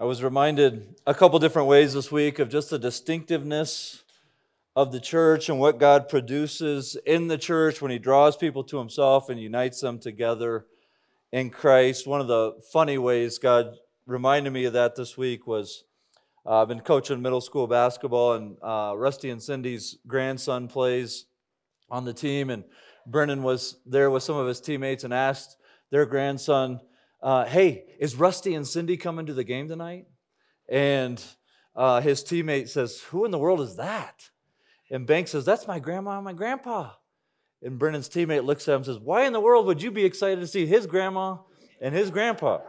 [0.00, 4.04] I was reminded a couple different ways this week of just the distinctiveness
[4.76, 8.78] of the church and what God produces in the church when He draws people to
[8.78, 10.66] Himself and unites them together
[11.32, 12.06] in Christ.
[12.06, 13.74] One of the funny ways God
[14.06, 15.82] reminded me of that this week was
[16.46, 21.26] uh, I've been coaching middle school basketball, and uh, Rusty and Cindy's grandson plays
[21.90, 22.62] on the team, and
[23.04, 25.56] Brennan was there with some of his teammates and asked
[25.90, 26.78] their grandson,
[27.22, 30.06] uh, Hey, is Rusty and Cindy coming to the game tonight?
[30.68, 31.22] And
[31.74, 34.30] uh, his teammate says, Who in the world is that?
[34.90, 36.92] And Banks says, That's my grandma and my grandpa.
[37.62, 40.04] And Brennan's teammate looks at him and says, Why in the world would you be
[40.04, 41.38] excited to see his grandma
[41.80, 42.60] and his grandpa?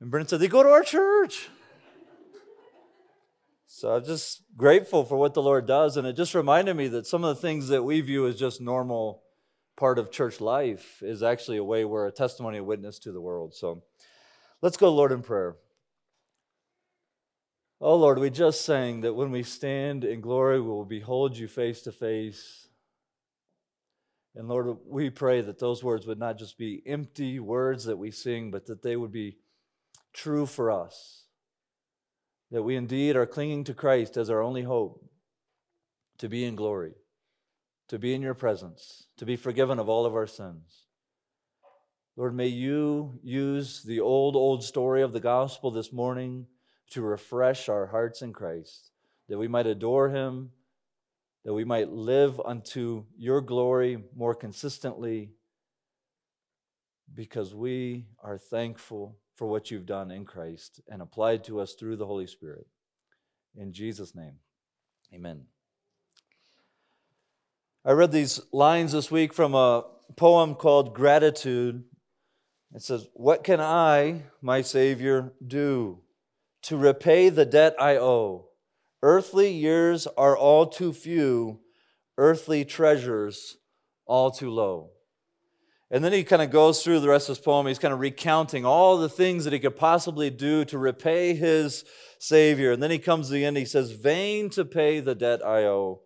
[0.00, 1.48] And Brennan said, They go to our church.
[3.66, 5.96] So I'm just grateful for what the Lord does.
[5.96, 8.60] And it just reminded me that some of the things that we view as just
[8.60, 9.22] normal
[9.78, 13.20] part of church life is actually a way where a testimony, a witness to the
[13.20, 13.54] world.
[13.54, 13.84] So
[14.60, 15.56] let's go, Lord, in prayer.
[17.80, 21.46] Oh Lord, we just sang that when we stand in glory, we will behold you
[21.46, 22.66] face to face.
[24.34, 28.10] And Lord, we pray that those words would not just be empty words that we
[28.10, 29.38] sing, but that they would be
[30.12, 31.24] true for us.
[32.50, 35.08] That we indeed are clinging to Christ as our only hope
[36.18, 36.94] to be in glory,
[37.88, 40.84] to be in your presence, to be forgiven of all of our sins.
[42.16, 46.46] Lord, may you use the old, old story of the gospel this morning
[46.90, 48.90] to refresh our hearts in Christ,
[49.28, 50.50] that we might adore him,
[51.44, 55.30] that we might live unto your glory more consistently,
[57.14, 61.96] because we are thankful for what you've done in Christ and applied to us through
[61.96, 62.66] the Holy Spirit.
[63.56, 64.34] In Jesus' name,
[65.14, 65.44] amen.
[67.84, 69.84] I read these lines this week from a
[70.16, 71.84] poem called Gratitude.
[72.74, 76.02] It says, What can I, my Savior, do?
[76.62, 78.48] to repay the debt I owe.
[79.02, 81.60] Earthly years are all too few,
[82.16, 83.56] earthly treasures
[84.06, 84.90] all too low.
[85.90, 87.66] And then he kind of goes through the rest of his poem.
[87.66, 91.84] He's kind of recounting all the things that he could possibly do to repay his
[92.18, 92.72] Savior.
[92.72, 93.56] And then he comes to the end.
[93.56, 96.02] He says, Vain to pay the debt I owe.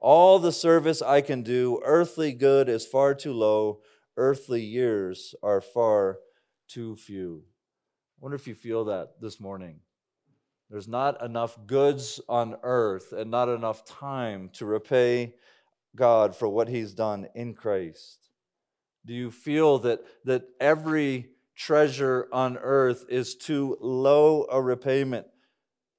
[0.00, 3.80] All the service I can do, earthly good is far too low.
[4.16, 6.18] Earthly years are far
[6.68, 7.44] too few.
[7.44, 9.80] I wonder if you feel that this morning.
[10.70, 15.34] There's not enough goods on earth and not enough time to repay
[15.94, 18.30] God for what He's done in Christ.
[19.04, 25.26] Do you feel that, that every treasure on earth is too low a repayment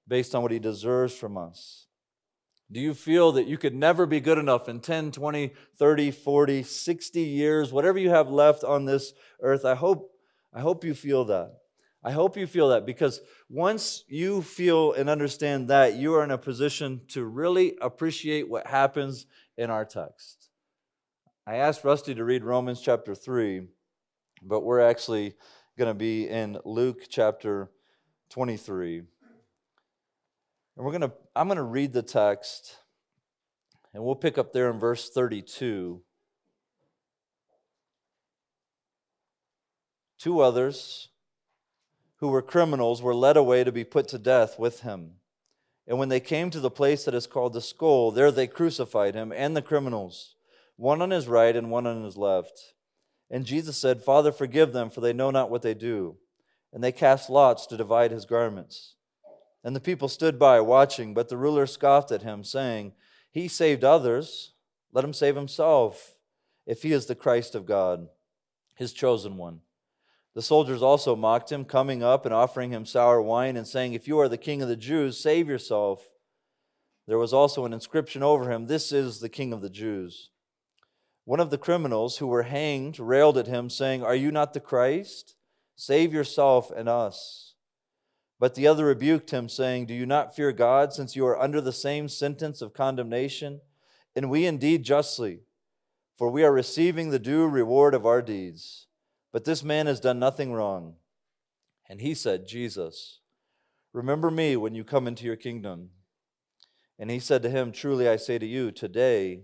[0.08, 1.88] based on what He deserves from us?
[2.72, 6.64] Do you feel that you could never be good enough in 10, 20, 30, 40,
[6.64, 9.66] 60 years, whatever you have left on this earth?
[9.66, 10.12] I hope,
[10.54, 11.58] I hope you feel that.
[12.04, 16.32] I hope you feel that because once you feel and understand that, you are in
[16.32, 19.28] a position to really appreciate what happens
[19.58, 20.50] in our text.
[21.46, 23.68] I asked Rusty to read Romans chapter 3,
[24.42, 25.36] but we're actually
[25.78, 27.70] going to be in Luke chapter
[28.30, 29.04] 23.
[30.82, 32.78] And we're going to I'm going to read the text
[33.94, 36.02] and we'll pick up there in verse 32.
[40.18, 41.10] Two others
[42.16, 45.18] who were criminals were led away to be put to death with him.
[45.86, 49.14] And when they came to the place that is called the skull, there they crucified
[49.14, 50.34] him and the criminals,
[50.78, 52.74] one on his right and one on his left.
[53.30, 56.18] And Jesus said, Father, forgive them, for they know not what they do.
[56.74, 58.96] And they cast lots to divide his garments.
[59.64, 62.94] And the people stood by, watching, but the ruler scoffed at him, saying,
[63.32, 64.54] He saved others,
[64.92, 66.18] let him save himself,
[66.66, 68.10] if he is the Christ of God,
[68.76, 69.62] his chosen one.
[70.34, 74.08] The soldiers also mocked him, coming up and offering him sour wine and saying, If
[74.08, 76.08] you are the king of the Jews, save yourself.
[77.08, 80.30] There was also an inscription over him, This is the king of the Jews.
[81.26, 84.60] One of the criminals who were hanged railed at him, saying, Are you not the
[84.60, 85.36] Christ?
[85.76, 87.51] Save yourself and us.
[88.42, 91.62] But the other rebuked him, saying, Do you not fear God, since you are under
[91.62, 93.62] the same sentence of condemnation?
[94.16, 95.42] And we indeed justly,
[96.18, 98.88] for we are receiving the due reward of our deeds.
[99.32, 100.96] But this man has done nothing wrong.
[101.88, 103.20] And he said, Jesus,
[103.94, 105.90] remember me when you come into your kingdom.
[106.98, 109.44] And he said to him, Truly I say to you, today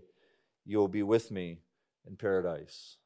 [0.65, 1.59] you will be with me
[2.07, 2.97] in paradise.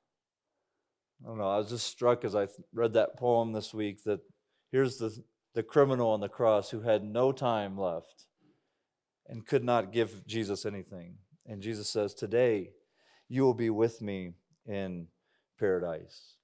[1.21, 4.21] I don't know, I was just struck as I read that poem this week that
[4.71, 5.21] here's the,
[5.53, 8.25] the criminal on the cross who had no time left
[9.27, 11.15] and could not give Jesus anything.
[11.45, 12.71] And Jesus says, Today
[13.27, 14.33] you will be with me
[14.65, 15.07] in
[15.59, 16.36] paradise.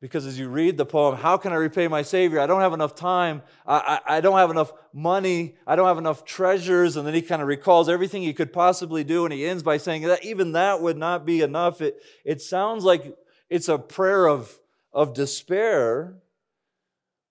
[0.00, 2.38] Because as you read the poem, how can I repay my Savior?
[2.38, 3.42] I don't have enough time.
[3.66, 5.56] I, I, I, don't have enough money.
[5.66, 6.96] I don't have enough treasures.
[6.96, 9.24] And then he kind of recalls everything he could possibly do.
[9.24, 11.80] And he ends by saying that even that would not be enough.
[11.80, 13.12] It, it sounds like
[13.50, 14.60] it's a prayer of,
[14.92, 16.18] of despair.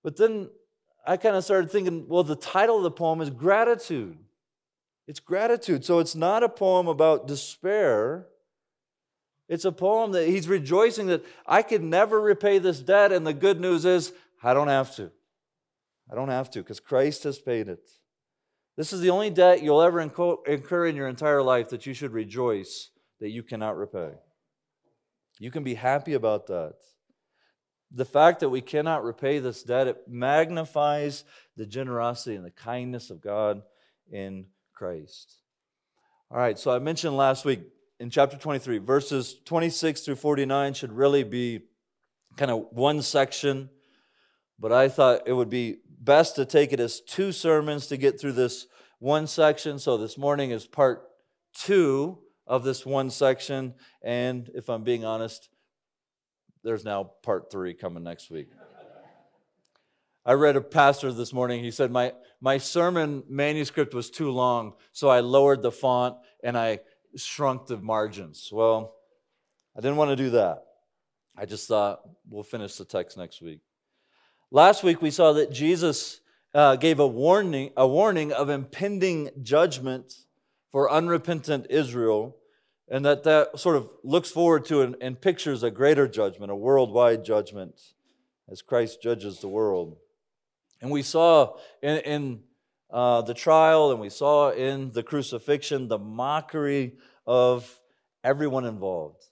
[0.03, 0.50] But then
[1.07, 4.18] I kind of started thinking, well, the title of the poem is Gratitude.
[5.07, 5.86] It's gratitude.
[5.86, 8.27] So it's not a poem about despair.
[9.48, 13.13] It's a poem that he's rejoicing that I could never repay this debt.
[13.13, 14.12] And the good news is,
[14.44, 15.09] I don't have to.
[16.12, 17.89] I don't have to because Christ has paid it.
[18.75, 22.12] This is the only debt you'll ever incur in your entire life that you should
[22.12, 24.12] rejoice that you cannot repay.
[25.39, 26.75] You can be happy about that.
[27.91, 31.23] The fact that we cannot repay this debt, it magnifies
[31.55, 33.61] the generosity and the kindness of God
[34.11, 35.35] in Christ.
[36.29, 37.61] All right, so I mentioned last week
[37.99, 41.61] in chapter 23, verses 26 through 49 should really be
[42.35, 43.69] kind of one section,
[44.59, 48.19] but I thought it would be best to take it as two sermons to get
[48.19, 48.67] through this
[48.99, 49.79] one section.
[49.79, 51.07] So this morning is part
[51.53, 53.73] two of this one section,
[54.03, 55.49] and if I'm being honest,
[56.67, 58.49] there's now part three coming next week.
[60.25, 61.63] I read a pastor this morning.
[61.63, 62.11] He said, my,
[62.41, 66.81] my sermon manuscript was too long, so I lowered the font and I
[67.15, 68.49] shrunk the margins.
[68.51, 68.95] Well,
[69.77, 70.63] I didn't want to do that.
[71.37, 73.61] I just thought we'll finish the text next week.
[74.51, 76.19] Last week we saw that Jesus
[76.53, 80.13] uh, gave a warning, a warning of impending judgment
[80.73, 82.35] for unrepentant Israel,
[82.89, 86.55] and that that sort of looks forward to and, and pictures a greater judgment, a
[86.55, 87.79] worldwide judgment,
[88.49, 89.97] as Christ judges the world.
[90.81, 92.39] And we saw in, in
[92.91, 96.93] uh, the trial and we saw in the crucifixion the mockery
[97.25, 97.79] of
[98.23, 99.25] everyone involved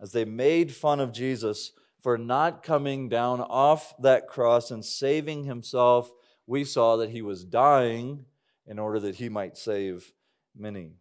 [0.00, 5.44] as they made fun of Jesus for not coming down off that cross and saving
[5.44, 6.10] himself.
[6.46, 8.24] We saw that he was dying
[8.66, 10.12] in order that he might save
[10.56, 10.92] many.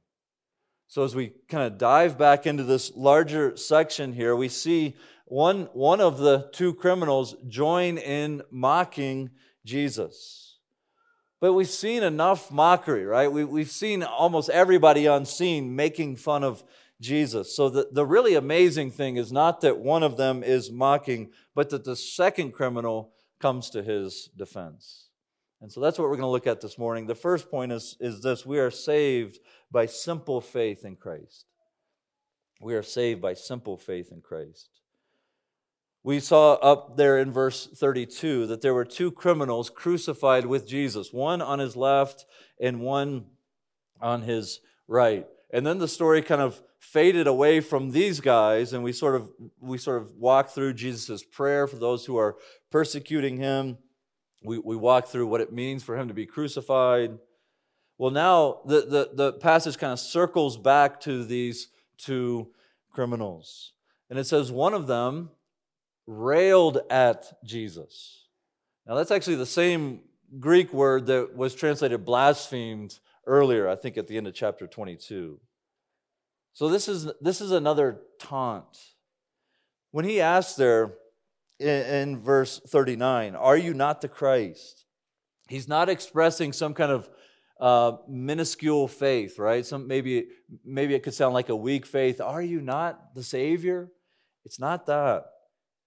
[0.90, 4.96] So, as we kind of dive back into this larger section here, we see
[5.26, 9.30] one, one of the two criminals join in mocking
[9.64, 10.58] Jesus.
[11.40, 13.32] But we've seen enough mockery, right?
[13.32, 16.64] We, we've seen almost everybody on scene making fun of
[17.00, 17.56] Jesus.
[17.56, 21.70] So the, the really amazing thing is not that one of them is mocking, but
[21.70, 25.09] that the second criminal comes to his defense.
[25.62, 27.06] And so that's what we're going to look at this morning.
[27.06, 29.40] The first point is, is this we are saved
[29.72, 31.46] by simple faith in Christ.
[32.62, 34.70] We are saved by simple faith in Christ.
[36.04, 41.12] We saw up there in verse 32 that there were two criminals crucified with Jesus,
[41.12, 42.26] one on his left
[42.60, 43.26] and one
[44.02, 45.28] on his right.
[45.52, 49.30] And then the story kind of faded away from these guys and we sort of
[49.60, 52.38] we sort of walk through Jesus' prayer for those who are
[52.72, 53.78] persecuting him.
[54.42, 57.18] We, we walked through what it means for him to be crucified.
[57.98, 62.50] Well, now the, the, the passage kind of circles back to these two
[62.92, 63.74] criminals.
[64.10, 65.30] And it says one of them
[66.08, 68.26] railed at Jesus.
[68.88, 70.02] Now, that's actually the same
[70.40, 75.40] Greek word that was translated blasphemed earlier, I think at the end of chapter 22.
[76.54, 78.78] So, this is, this is another taunt.
[79.92, 80.94] When he asks there
[81.60, 84.86] in, verse 39, Are you not the Christ?
[85.48, 87.10] He's not expressing some kind of
[87.60, 89.66] uh, minuscule faith, right?
[89.66, 90.28] Some maybe
[90.64, 92.22] maybe it could sound like a weak faith.
[92.22, 93.90] Are you not the Savior?
[94.46, 95.26] It's not that.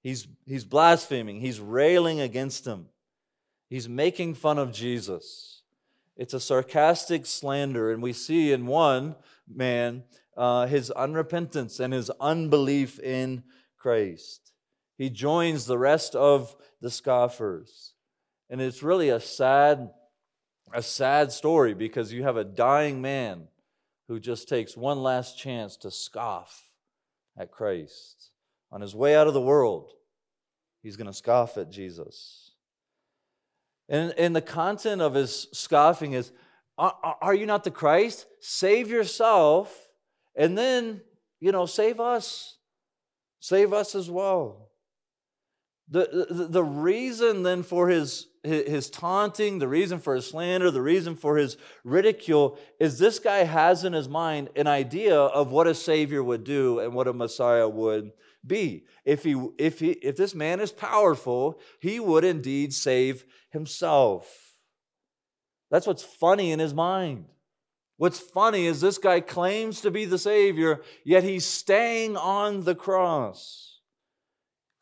[0.02, 2.86] He's, he's blaspheming, he's railing against him,
[3.68, 5.62] he's making fun of Jesus.
[6.16, 9.16] It's a sarcastic slander, and we see in one
[9.48, 10.04] man
[10.36, 13.44] uh, his unrepentance and his unbelief in
[13.78, 14.41] Christ.
[15.02, 17.94] He joins the rest of the scoffers.
[18.48, 19.90] And it's really a sad,
[20.72, 23.48] a sad story because you have a dying man
[24.06, 26.70] who just takes one last chance to scoff
[27.36, 28.30] at Christ
[28.70, 29.90] on his way out of the world,
[30.84, 32.52] he's going to scoff at Jesus.
[33.88, 36.30] And, and the content of his scoffing is
[36.78, 38.26] are, are you not the Christ?
[38.38, 39.88] Save yourself,
[40.36, 41.00] and then,
[41.40, 42.58] you know, save us.
[43.40, 44.68] Save us as well.
[45.90, 51.16] The, the, reason then for his, his taunting, the reason for his slander, the reason
[51.16, 55.74] for his ridicule is this guy has in his mind an idea of what a
[55.74, 58.12] Savior would do and what a Messiah would
[58.46, 58.84] be.
[59.04, 64.54] If, he, if, he, if this man is powerful, he would indeed save himself.
[65.70, 67.26] That's what's funny in his mind.
[67.98, 72.74] What's funny is this guy claims to be the Savior, yet he's staying on the
[72.74, 73.68] cross,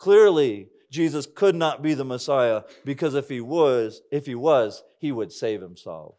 [0.00, 5.12] Clearly, Jesus could not be the Messiah because if he was, if he was, he
[5.12, 6.16] would save himself.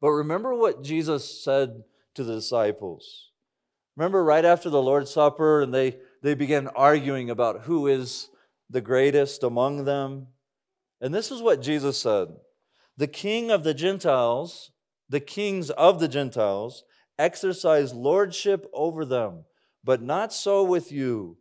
[0.00, 3.30] But remember what Jesus said to the disciples.
[3.96, 8.28] Remember right after the Lord's Supper and they they began arguing about who is
[8.70, 10.28] the greatest among them.
[11.00, 12.28] And this is what Jesus said.
[12.96, 14.70] The king of the Gentiles,
[15.08, 16.84] the kings of the Gentiles
[17.18, 19.44] exercise lordship over them,
[19.84, 21.36] but not so with you.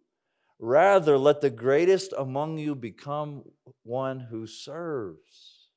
[0.66, 3.44] Rather, let the greatest among you become
[3.84, 5.68] one who serves.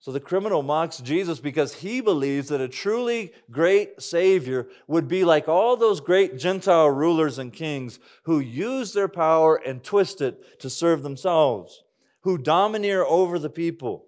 [0.00, 5.22] So the criminal mocks Jesus because he believes that a truly great Savior would be
[5.22, 10.58] like all those great Gentile rulers and kings who use their power and twist it
[10.58, 11.84] to serve themselves,
[12.22, 14.05] who domineer over the people,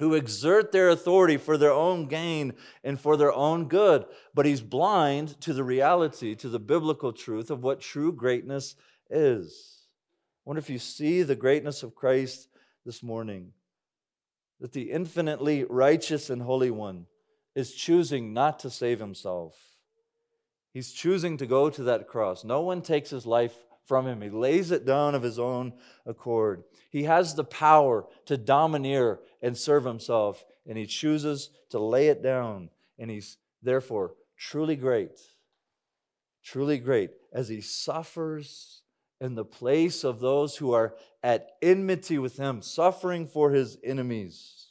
[0.00, 4.06] who exert their authority for their own gain and for their own good.
[4.34, 8.76] But he's blind to the reality, to the biblical truth of what true greatness
[9.10, 9.86] is.
[10.38, 12.48] I wonder if you see the greatness of Christ
[12.86, 13.52] this morning.
[14.58, 17.04] That the infinitely righteous and holy one
[17.54, 19.54] is choosing not to save himself.
[20.72, 22.42] He's choosing to go to that cross.
[22.42, 23.54] No one takes his life
[23.90, 24.22] from him.
[24.22, 25.72] He lays it down of his own
[26.06, 26.62] accord.
[26.90, 32.22] He has the power to domineer and serve himself, and he chooses to lay it
[32.22, 32.70] down.
[33.00, 35.18] And he's therefore truly great,
[36.44, 38.82] truly great as he suffers
[39.20, 44.68] in the place of those who are at enmity with him, suffering for his enemies.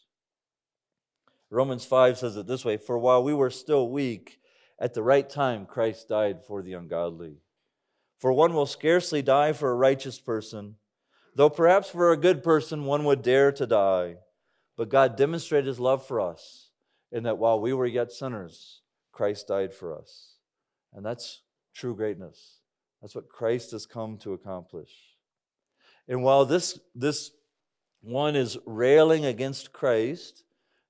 [1.50, 4.40] Romans 5 says it this way For while we were still weak,
[4.80, 7.42] at the right time Christ died for the ungodly.
[8.20, 10.76] For one will scarcely die for a righteous person,
[11.36, 14.18] though perhaps for a good person one would dare to die.
[14.76, 16.70] But God demonstrated his love for us
[17.12, 20.36] in that while we were yet sinners, Christ died for us.
[20.94, 21.42] And that's
[21.74, 22.60] true greatness.
[23.02, 24.92] That's what Christ has come to accomplish.
[26.08, 27.32] And while this, this
[28.02, 30.44] one is railing against Christ,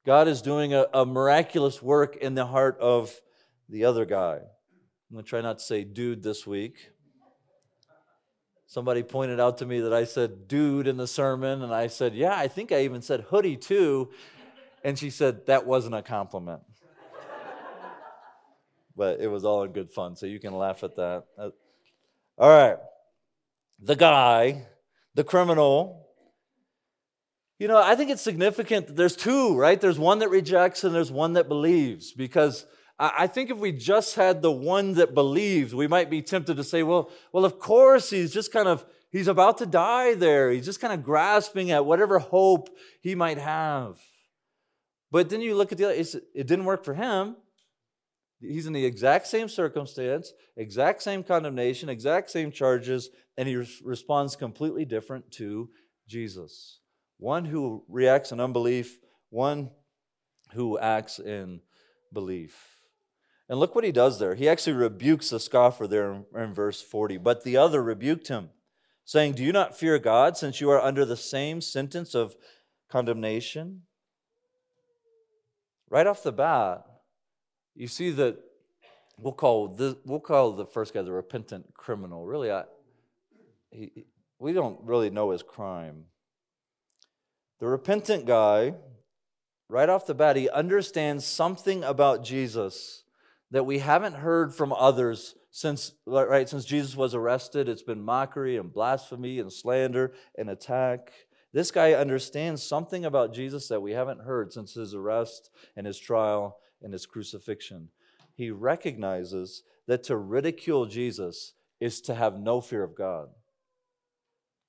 [0.05, 3.13] God is doing a, a miraculous work in the heart of
[3.67, 4.37] the other guy.
[4.37, 6.91] I'm going to try not to say dude this week.
[8.69, 12.13] Somebody pointed out to me that I said dude in the sermon, and I said,
[12.13, 14.11] Yeah, I think I even said hoodie too.
[14.83, 16.61] And she said, That wasn't a compliment.
[18.95, 21.23] but it was all in good fun, so you can laugh at that.
[21.35, 21.49] Uh,
[22.37, 22.77] all right.
[23.81, 24.67] The guy,
[25.15, 26.05] the criminal,
[27.57, 29.81] you know, I think it's significant that there's two, right?
[29.81, 32.67] There's one that rejects and there's one that believes because
[33.01, 36.65] I think if we just had the one that believes, we might be tempted to
[36.65, 40.51] say, well, well, of course, he's just kind of, he's about to die there.
[40.51, 42.69] He's just kind of grasping at whatever hope
[43.01, 43.97] he might have.
[45.11, 47.37] But then you look at the other, it didn't work for him.
[48.41, 54.35] He's in the exact same circumstance, exact same condemnation, exact same charges, and he responds
[54.35, 55.69] completely different to
[56.07, 56.79] Jesus.
[57.17, 59.71] One who reacts in unbelief, one
[60.53, 61.61] who acts in
[62.13, 62.68] belief.
[63.49, 64.35] And look what he does there.
[64.35, 67.17] He actually rebukes the scoffer there in, in, verse 40.
[67.17, 68.49] But the other rebuked him,
[69.05, 72.35] saying, Do you not fear God, since you are under the same sentence of
[72.89, 73.81] condemnation?
[75.89, 76.83] Right off the bat,
[77.73, 78.37] you see that
[79.17, 82.27] we'll call this, we'll call the first guy the repentant criminal.
[82.27, 82.65] Really, I,
[83.71, 84.05] he,
[84.37, 86.03] we don't really know his crime.
[87.59, 88.75] The repentant guy,
[89.67, 93.05] right off the bat, he understands something about Jesus
[93.51, 97.67] that we haven't heard from others since right since Jesus was arrested.
[97.67, 101.11] It's been mockery and blasphemy and slander and attack.
[101.51, 105.97] This guy understands something about Jesus that we haven't heard since his arrest and his
[105.97, 107.89] trial and his crucifixion.
[108.35, 113.29] He recognizes that to ridicule Jesus is to have no fear of God.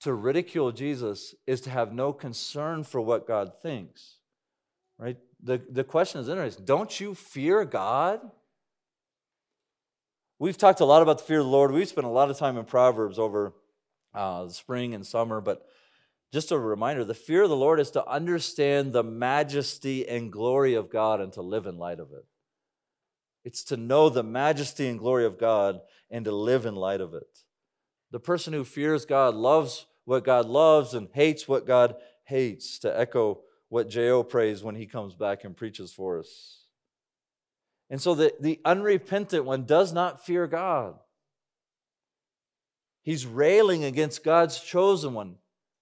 [0.01, 4.17] To ridicule Jesus is to have no concern for what God thinks.
[4.99, 5.19] Right?
[5.43, 6.65] The, the question is interesting.
[6.65, 8.21] Don't you fear God?
[10.41, 11.71] We've talked a lot about the fear of the Lord.
[11.71, 13.53] We've spent a lot of time in Proverbs over
[14.15, 15.67] uh, the spring and summer, but
[16.33, 20.73] just a reminder the fear of the Lord is to understand the majesty and glory
[20.73, 22.25] of God and to live in light of it.
[23.45, 25.81] It's to know the majesty and glory of God
[26.11, 27.41] and to live in light of it.
[28.11, 32.99] The person who fears God loves what God loves and hates what God hates, to
[32.99, 34.23] echo what J.O.
[34.23, 36.60] prays when he comes back and preaches for us.
[37.91, 40.95] And so the, the unrepentant one does not fear God.
[43.03, 45.37] He's railing against God's chosen one,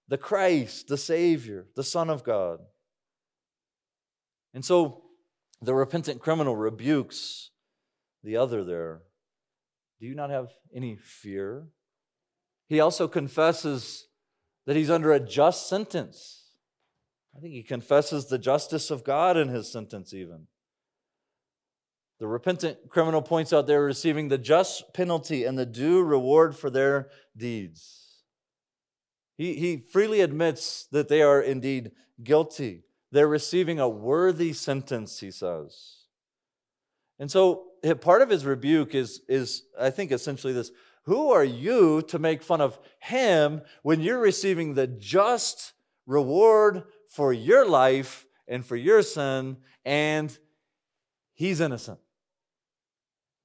[0.07, 2.59] the Christ, the Savior, the Son of God.
[4.53, 5.03] And so
[5.61, 7.51] the repentant criminal rebukes
[8.23, 9.03] the other there.
[9.99, 11.67] Do you not have any fear?
[12.69, 14.07] he also confesses
[14.67, 16.51] that he's under a just sentence.
[17.35, 20.45] I think he confesses the justice of God in his sentence, even.
[22.19, 26.69] The repentant criminal points out they're receiving the just penalty and the due reward for
[26.69, 28.23] their deeds.
[29.37, 32.83] He, he freely admits that they are indeed guilty.
[33.11, 35.99] They're receiving a worthy sentence, he says.
[37.19, 37.67] And so
[38.01, 40.71] part of his rebuke is, is, I think, essentially this
[41.03, 45.71] Who are you to make fun of him when you're receiving the just
[46.05, 50.37] reward for your life and for your sin, and
[51.33, 51.99] he's innocent?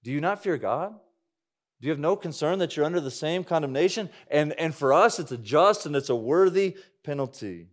[0.04, 0.94] Do you not fear God?
[1.80, 4.10] Do you have no concern that you're under the same condemnation?
[4.30, 7.68] And, and for us, it's a just and it's a worthy penalty.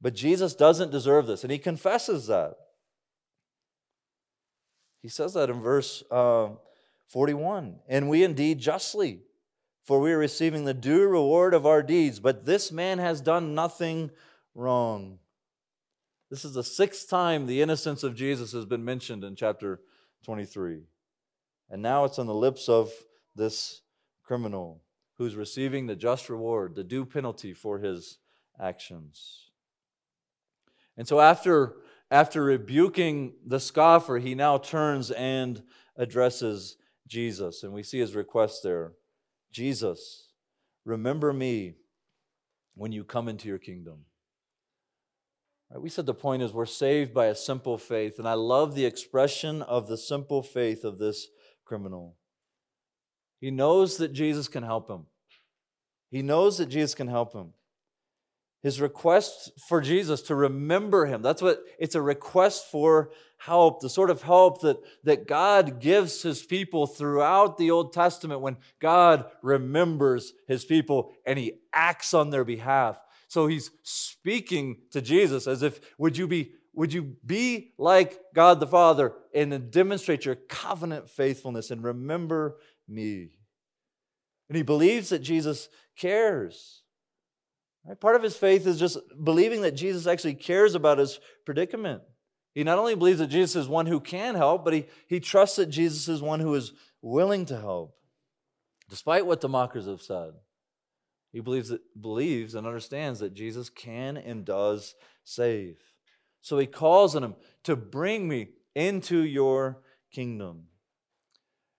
[0.00, 2.54] But Jesus doesn't deserve this, and he confesses that.
[5.02, 6.50] He says that in verse uh,
[7.08, 9.20] 41 And we indeed justly,
[9.84, 13.54] for we are receiving the due reward of our deeds, but this man has done
[13.54, 14.10] nothing
[14.54, 15.18] wrong.
[16.30, 19.80] This is the sixth time the innocence of Jesus has been mentioned in chapter
[20.24, 20.82] 23.
[21.70, 22.92] And now it's on the lips of
[23.36, 23.82] this
[24.24, 24.82] criminal
[25.18, 28.18] who's receiving the just reward, the due penalty for his
[28.60, 29.50] actions.
[30.96, 31.76] And so after,
[32.10, 35.62] after rebuking the scoffer, he now turns and
[35.96, 36.76] addresses
[37.06, 37.62] Jesus.
[37.62, 38.92] And we see his request there
[39.52, 40.30] Jesus,
[40.84, 41.76] remember me
[42.74, 44.04] when you come into your kingdom.
[45.76, 48.84] We said the point is we're saved by a simple faith, and I love the
[48.84, 51.28] expression of the simple faith of this
[51.64, 52.16] criminal.
[53.40, 55.06] He knows that Jesus can help him.
[56.10, 57.54] He knows that Jesus can help him.
[58.62, 61.22] His request for Jesus to remember him.
[61.22, 66.22] That's what it's a request for help, the sort of help that, that God gives
[66.22, 72.30] his people throughout the Old Testament when God remembers his people and he acts on
[72.30, 72.96] their behalf.
[73.34, 78.60] So he's speaking to Jesus as if, would you be, would you be like God
[78.60, 83.30] the Father and demonstrate your covenant faithfulness and remember me?
[84.48, 85.68] And he believes that Jesus
[85.98, 86.84] cares.
[87.84, 87.98] Right?
[87.98, 92.02] Part of his faith is just believing that Jesus actually cares about his predicament.
[92.54, 95.56] He not only believes that Jesus is one who can help, but he, he trusts
[95.56, 97.96] that Jesus is one who is willing to help,
[98.88, 100.34] despite what the mockers have said.
[101.34, 104.94] He believes, that, believes and understands that Jesus can and does
[105.24, 105.78] save.
[106.40, 110.66] So he calls on him to bring me into your kingdom.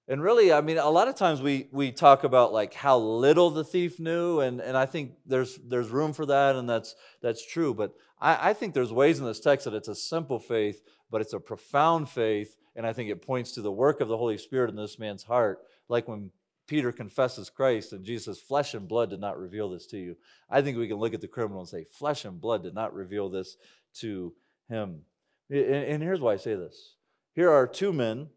[0.09, 3.49] And really, I mean, a lot of times we, we talk about like how little
[3.49, 7.45] the thief knew, and, and I think there's, there's room for that, and that's, that's
[7.45, 7.73] true.
[7.73, 11.21] But I, I think there's ways in this text that it's a simple faith, but
[11.21, 14.37] it's a profound faith, and I think it points to the work of the Holy
[14.37, 15.59] Spirit in this man's heart.
[15.87, 16.31] Like when
[16.67, 20.15] Peter confesses Christ and Jesus Flesh and blood did not reveal this to you.
[20.49, 22.93] I think we can look at the criminal and say, Flesh and blood did not
[22.93, 23.57] reveal this
[23.95, 24.33] to
[24.67, 25.01] him.
[25.49, 26.95] And here's why I say this.
[27.33, 28.29] Here are two men,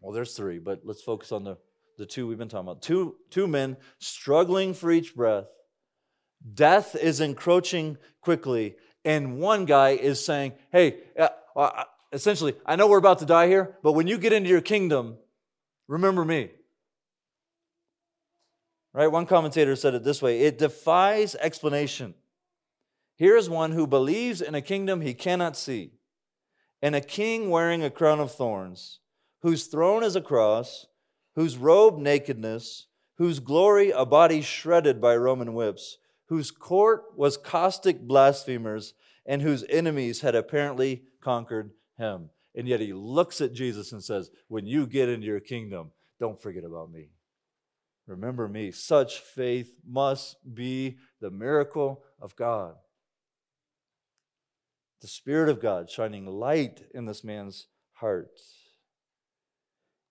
[0.00, 1.56] well, there's three, but let's focus on the,
[1.98, 2.82] the two we've been talking about.
[2.82, 5.46] Two, two men struggling for each breath.
[6.54, 12.86] Death is encroaching quickly, and one guy is saying, Hey, uh, uh, essentially, I know
[12.86, 15.16] we're about to die here, but when you get into your kingdom,
[15.88, 16.50] remember me.
[18.96, 19.12] Right?
[19.12, 22.14] One commentator said it this way it defies explanation.
[23.16, 25.92] Here is one who believes in a kingdom he cannot see,
[26.80, 29.00] and a king wearing a crown of thorns,
[29.42, 30.86] whose throne is a cross,
[31.34, 32.86] whose robe nakedness,
[33.18, 38.94] whose glory a body shredded by Roman whips, whose court was caustic blasphemers,
[39.26, 42.30] and whose enemies had apparently conquered him.
[42.54, 46.40] And yet he looks at Jesus and says, When you get into your kingdom, don't
[46.40, 47.10] forget about me.
[48.06, 48.70] Remember me.
[48.70, 52.74] Such faith must be the miracle of God.
[55.02, 58.40] The Spirit of God shining light in this man's heart.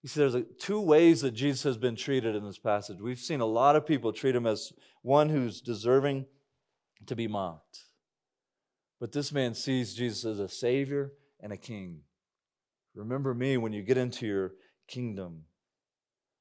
[0.04, 3.00] You see, there's two ways that Jesus has been treated in this passage.
[3.02, 6.28] We've seen a lot of people treat him as one who's deserving
[7.08, 7.86] to be mocked.
[9.00, 12.02] But this man sees Jesus as a Savior and a King.
[12.94, 14.54] Remember me when you get into your
[14.88, 15.46] kingdom.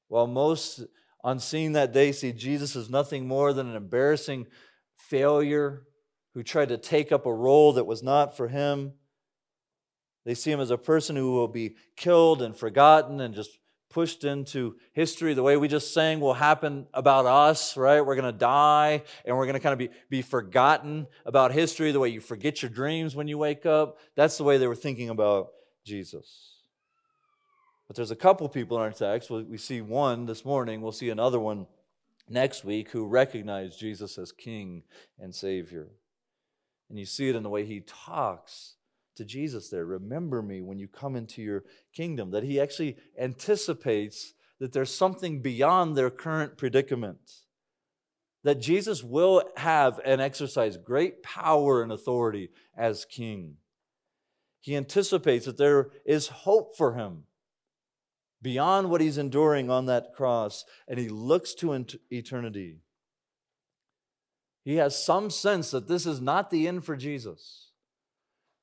[0.07, 0.83] While most
[1.25, 4.45] on seeing that day see Jesus as nothing more than an embarrassing
[4.95, 5.81] failure
[6.35, 8.93] who tried to take up a role that was not for him.
[10.23, 13.57] They see him as a person who will be killed and forgotten and just
[13.89, 15.33] pushed into history.
[15.33, 18.05] The way we just sang will happen about us, right?
[18.05, 21.91] We're going to die and we're going to kind of be, be forgotten about history,
[21.91, 23.97] the way you forget your dreams when you wake up.
[24.15, 25.47] That's the way they were thinking about
[25.85, 26.54] Jesus.
[27.87, 29.29] But there's a couple people in our text.
[29.29, 31.67] We see one this morning, we'll see another one
[32.27, 34.83] next week who recognize Jesus as King
[35.19, 35.89] and Savior.
[36.89, 38.75] And you see it in the way he talks
[39.15, 39.85] to Jesus there.
[39.85, 45.41] Remember me when you come into your kingdom, that he actually anticipates that there's something
[45.41, 47.19] beyond their current predicament.
[48.43, 53.55] That Jesus will have and exercise great power and authority as king.
[54.61, 57.23] He anticipates that there is hope for him
[58.45, 61.73] beyond what he's enduring on that cross, and he looks to
[62.11, 62.77] eternity.
[64.63, 67.71] He has some sense that this is not the end for Jesus.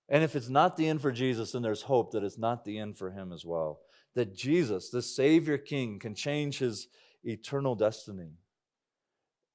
[0.08, 2.78] And if it's not the end for Jesus, then there's hope that it's not the
[2.78, 3.80] end for him as well.
[4.14, 6.86] That Jesus, the Savior King, can change his
[7.24, 8.34] eternal destiny.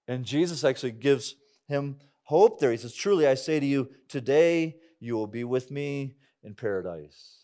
[0.10, 1.36] And Jesus actually gives
[1.70, 2.72] him hope there.
[2.72, 7.44] He says, Truly I say to you, today you will be with me in paradise.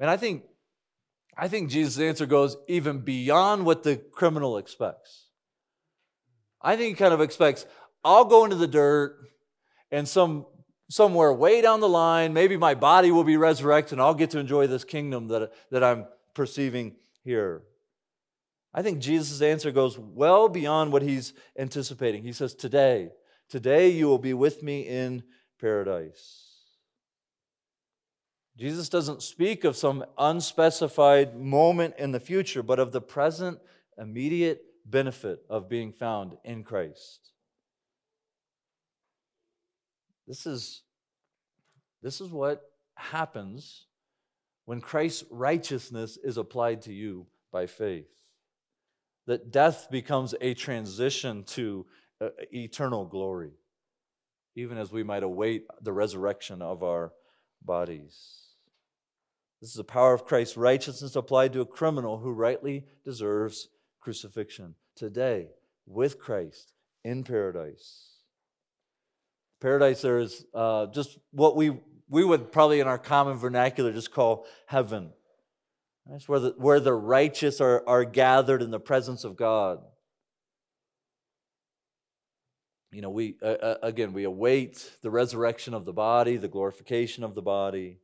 [0.00, 0.44] And I think
[1.36, 5.26] I think Jesus' answer goes even beyond what the criminal expects.
[6.62, 7.66] I think he kind of expects,
[8.04, 9.18] I'll go into the dirt
[9.90, 10.46] and some
[10.88, 14.38] somewhere way down the line, maybe my body will be resurrected and I'll get to
[14.38, 16.94] enjoy this kingdom that, that I'm perceiving
[17.24, 17.62] here.
[18.72, 22.22] I think Jesus' answer goes well beyond what he's anticipating.
[22.22, 23.10] He says, Today,
[23.48, 25.22] today you will be with me in
[25.60, 26.45] paradise.
[28.58, 33.58] Jesus doesn't speak of some unspecified moment in the future, but of the present
[33.98, 37.32] immediate benefit of being found in Christ.
[40.26, 40.82] This is,
[42.02, 42.62] this is what
[42.94, 43.86] happens
[44.64, 48.08] when Christ's righteousness is applied to you by faith.
[49.26, 51.84] That death becomes a transition to
[52.20, 53.52] uh, eternal glory,
[54.54, 57.12] even as we might await the resurrection of our
[57.62, 58.45] bodies.
[59.60, 63.68] This is the power of Christ's righteousness applied to a criminal who rightly deserves
[64.00, 64.74] crucifixion.
[64.94, 65.48] Today,
[65.86, 66.72] with Christ
[67.04, 68.16] in paradise.
[69.60, 74.12] Paradise there is uh, just what we, we would probably in our common vernacular just
[74.12, 75.10] call heaven.
[76.06, 79.78] That's where the, where the righteous are, are gathered in the presence of God.
[82.92, 87.34] You know, we, uh, again, we await the resurrection of the body, the glorification of
[87.34, 87.98] the body.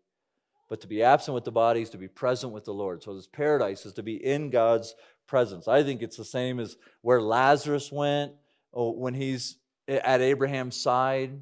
[0.72, 3.02] But to be absent with the body is to be present with the Lord.
[3.02, 4.94] So this paradise is to be in God's
[5.26, 5.68] presence.
[5.68, 8.32] I think it's the same as where Lazarus went
[8.72, 11.38] oh, when he's at Abraham's side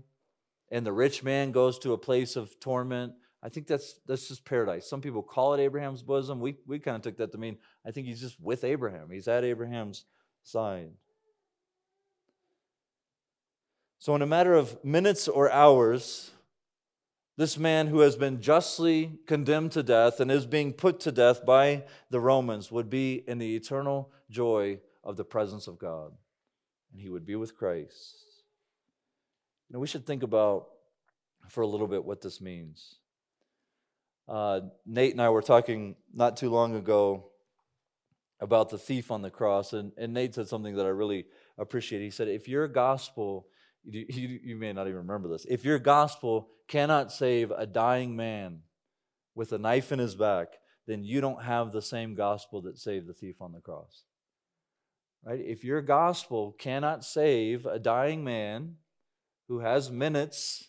[0.72, 3.12] and the rich man goes to a place of torment.
[3.40, 4.90] I think that's that's just paradise.
[4.90, 6.40] Some people call it Abraham's bosom.
[6.40, 9.10] We we kind of took that to mean I think he's just with Abraham.
[9.12, 10.06] He's at Abraham's
[10.42, 10.90] side.
[14.00, 16.32] So in a matter of minutes or hours,
[17.40, 21.46] this man who has been justly condemned to death and is being put to death
[21.46, 26.12] by the Romans would be in the eternal joy of the presence of God.
[26.92, 28.26] And he would be with Christ.
[29.66, 30.66] You know, we should think about
[31.48, 32.96] for a little bit what this means.
[34.29, 37.31] Uh, Nate and I were talking not too long ago
[38.38, 41.24] about the thief on the cross, and, and Nate said something that I really
[41.57, 42.03] appreciate.
[42.03, 43.46] He said, If your gospel
[43.84, 45.46] you, you, you may not even remember this.
[45.48, 48.60] If your gospel cannot save a dying man
[49.34, 50.48] with a knife in his back,
[50.86, 54.04] then you don't have the same gospel that saved the thief on the cross.
[55.24, 55.40] Right?
[55.40, 58.76] If your gospel cannot save a dying man
[59.48, 60.68] who has minutes,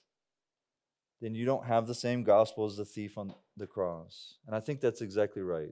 [1.22, 4.36] then you don't have the same gospel as the thief on the cross.
[4.46, 5.70] And I think that's exactly right.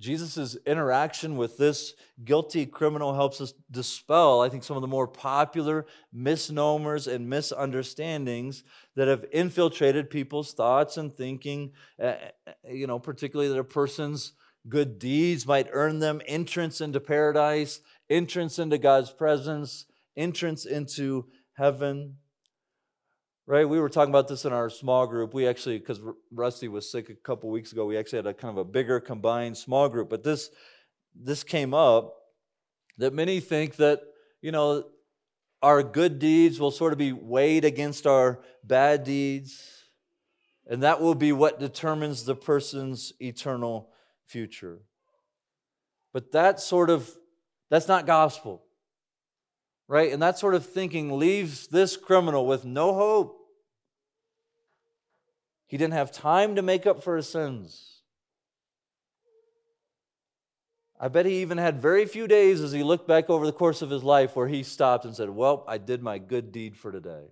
[0.00, 5.06] Jesus' interaction with this guilty criminal helps us dispel, I think, some of the more
[5.06, 8.64] popular misnomers and misunderstandings
[8.96, 11.72] that have infiltrated people's thoughts and thinking.
[12.02, 12.14] Uh,
[12.68, 14.32] you know, particularly that a person's
[14.68, 17.80] good deeds might earn them entrance into paradise,
[18.10, 22.16] entrance into God's presence, entrance into heaven
[23.46, 23.68] right?
[23.68, 25.34] We were talking about this in our small group.
[25.34, 26.00] We actually, because
[26.32, 29.00] Rusty was sick a couple weeks ago, we actually had a kind of a bigger
[29.00, 30.08] combined small group.
[30.08, 30.50] But this
[31.14, 32.14] this came up
[32.98, 34.00] that many think that
[34.40, 34.84] you know
[35.62, 39.84] our good deeds will sort of be weighed against our bad deeds,
[40.66, 43.90] and that will be what determines the person's eternal
[44.26, 44.80] future.
[46.12, 47.10] But that sort of
[47.70, 48.63] that's not gospel
[49.88, 50.12] right?
[50.12, 53.40] And that sort of thinking leaves this criminal with no hope.
[55.66, 57.94] He didn't have time to make up for his sins.
[61.00, 63.82] I bet he even had very few days as he looked back over the course
[63.82, 66.92] of his life where he stopped and said, Well, I did my good deed for
[66.92, 67.24] today.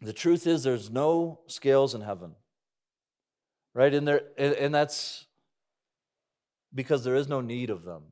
[0.00, 2.34] The truth is, there's no scales in heaven.
[3.74, 3.92] Right?
[3.92, 5.26] And, there, and that's
[6.74, 8.02] because there is no need of them.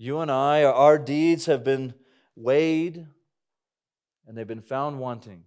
[0.00, 1.92] You and I, our deeds have been
[2.36, 3.04] weighed
[4.26, 5.42] and they've been found wanting.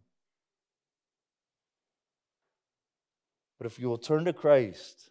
[3.57, 5.09] But if you will turn to Christ,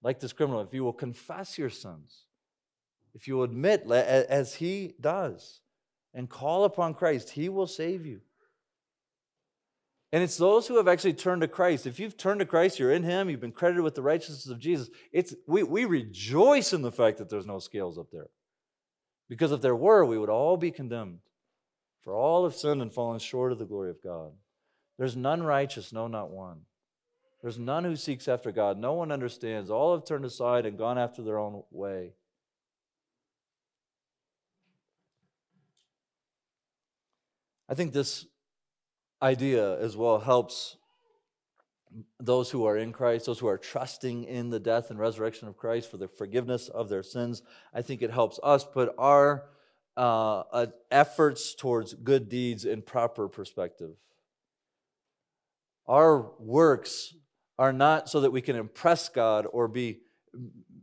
[0.00, 2.26] like this criminal, if you will confess your sins,
[3.14, 5.60] if you will admit, as he does,
[6.14, 8.20] and call upon Christ, he will save you.
[10.12, 11.84] And it's those who have actually turned to Christ.
[11.84, 14.60] If you've turned to Christ, you're in Him, you've been credited with the righteousness of
[14.60, 14.90] Jesus.
[15.10, 18.28] It's, we, we rejoice in the fact that there's no scales up there.
[19.32, 21.20] Because if there were, we would all be condemned.
[22.02, 24.32] For all have sinned and fallen short of the glory of God.
[24.98, 26.66] There's none righteous, no, not one.
[27.40, 28.76] There's none who seeks after God.
[28.76, 29.70] No one understands.
[29.70, 32.12] All have turned aside and gone after their own way.
[37.70, 38.26] I think this
[39.22, 40.76] idea as well helps
[42.24, 45.56] those who are in Christ, those who are trusting in the death and resurrection of
[45.56, 47.42] Christ for the forgiveness of their sins.
[47.74, 49.46] I think it helps us put our
[49.96, 53.90] uh, uh, efforts towards good deeds in proper perspective.
[55.86, 57.14] Our works
[57.58, 59.98] are not so that we can impress God or be,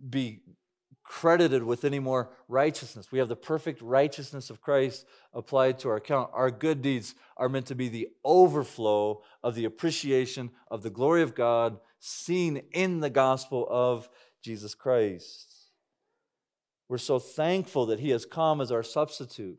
[0.07, 0.41] be
[1.09, 3.11] credited with any more righteousness.
[3.11, 6.29] We have the perfect righteousness of Christ applied to our account.
[6.33, 11.23] Our good deeds are meant to be the overflow of the appreciation of the glory
[11.23, 14.07] of God seen in the gospel of
[14.43, 15.71] Jesus Christ.
[16.87, 19.57] We're so thankful that He has come as our substitute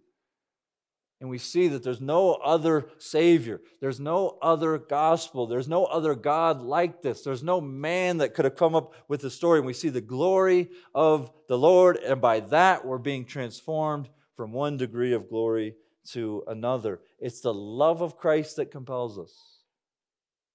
[1.21, 6.15] and we see that there's no other Savior, there's no other gospel, there's no other
[6.15, 7.23] God like this.
[7.23, 9.59] There's no man that could have come up with the story.
[9.59, 14.53] And we see the glory of the Lord, and by that we're being transformed from
[14.53, 15.75] one degree of glory
[16.13, 17.01] to another.
[17.19, 19.35] It's the love of Christ that compels us.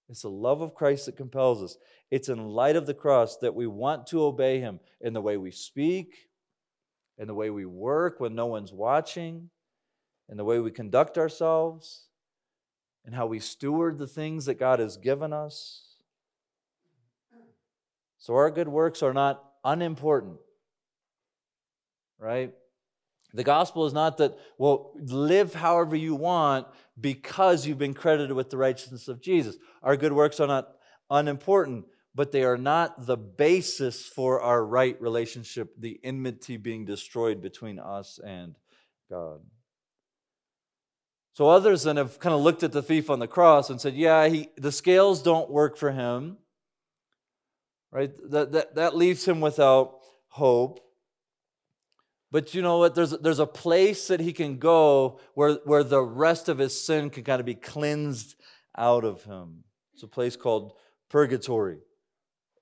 [0.10, 1.78] It's the love of Christ that compels us.
[2.10, 5.38] It's in light of the cross that we want to obey Him in the way
[5.38, 6.14] we speak,
[7.20, 9.52] in the way we work when no one's watching
[10.30, 12.06] in the way we conduct ourselves,
[13.06, 15.84] and how we steward the things that God has given us.
[18.18, 20.38] So our good works are not unimportant,
[22.18, 22.52] right?
[23.34, 26.66] The gospel is not that, well, live however you want
[27.00, 29.58] because you've been credited with the righteousness of Jesus.
[29.84, 30.70] Our good works are not
[31.12, 31.86] unimportant,
[32.16, 37.78] but they are not the basis for our right relationship, the enmity being destroyed between
[37.78, 38.56] us and
[39.10, 39.42] God.
[41.36, 43.94] So others then have kind of looked at the thief on the cross and said,
[43.94, 46.38] yeah, he, the scales don't work for him.
[47.92, 48.12] Right?
[48.32, 50.80] That, that, that leaves him without hope.
[52.32, 52.96] But you know what?
[52.96, 57.10] There's, there's a place that he can go where, where the rest of his sin
[57.10, 58.36] can kind of be cleansed
[58.78, 59.66] out of him.
[59.94, 60.72] It's a place called
[61.10, 61.80] purgatory.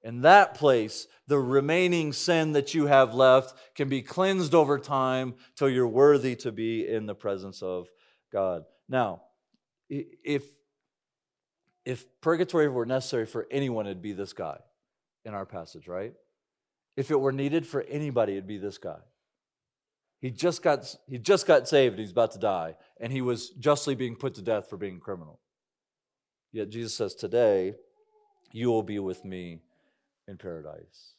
[0.01, 5.35] In that place, the remaining sin that you have left can be cleansed over time
[5.55, 7.87] till you're worthy to be in the presence of
[8.33, 8.63] God.
[8.89, 9.21] Now,
[9.89, 10.43] if
[11.85, 14.57] if purgatory were necessary for anyone, it'd be this guy
[15.25, 16.13] in our passage, right?
[16.95, 18.99] If it were needed for anybody, it'd be this guy.
[20.19, 23.95] He just got he just got saved, he's about to die, and he was justly
[23.95, 25.39] being put to death for being criminal.
[26.51, 27.73] Yet Jesus says, Today
[28.51, 29.59] you will be with me
[30.27, 31.15] in paradise.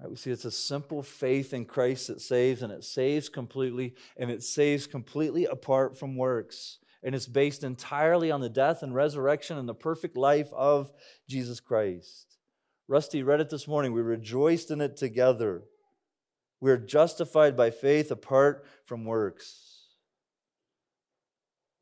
[0.00, 3.94] Right, we see it's a simple faith in Christ that saves, and it saves completely,
[4.16, 6.78] and it saves completely apart from works.
[7.02, 10.90] And it's based entirely on the death and resurrection and the perfect life of
[11.28, 12.38] Jesus Christ.
[12.88, 13.92] Rusty read it this morning.
[13.92, 15.62] We rejoiced in it together.
[16.60, 19.74] We're justified by faith apart from works.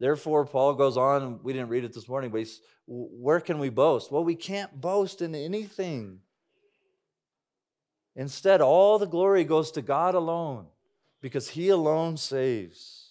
[0.00, 2.46] Therefore, Paul goes on, we didn't read it this morning, but
[2.86, 4.10] where can we boast?
[4.10, 6.18] Well, we can't boast in anything
[8.14, 10.66] Instead, all the glory goes to God alone
[11.20, 13.02] because He alone saves.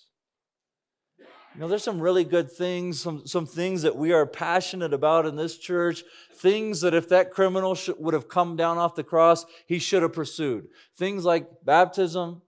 [1.54, 5.26] You know, there's some really good things, some, some things that we are passionate about
[5.26, 6.04] in this church,
[6.36, 10.02] things that if that criminal should, would have come down off the cross, he should
[10.02, 10.68] have pursued.
[10.96, 12.42] Things like baptism,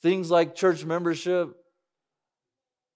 [0.00, 1.56] things like church membership,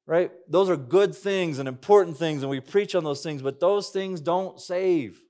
[0.06, 0.30] right?
[0.48, 3.88] Those are good things and important things, and we preach on those things, but those
[3.88, 5.20] things don't save.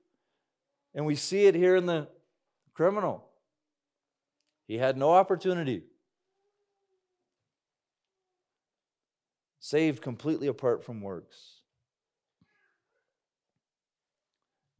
[0.93, 2.09] And we see it here in the
[2.73, 3.25] criminal.
[4.67, 5.83] He had no opportunity.
[9.59, 11.61] Saved completely apart from works.